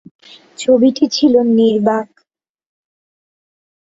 ছবিটি 0.57 1.05
ছিল 1.07 1.33
নির্বাক। 1.51 2.07